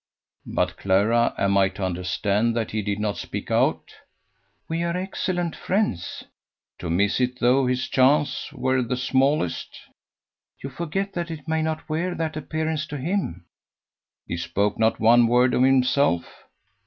[0.47, 3.93] "But, Clara, am I to understand that he did not speak out?"
[4.67, 6.23] "We are excellent friends."
[6.79, 9.77] "To miss it, though his chance were the smallest!"
[10.59, 13.45] "You forget that it may not wear that appearance to him."
[14.25, 16.45] "He spoke not one word of himself?"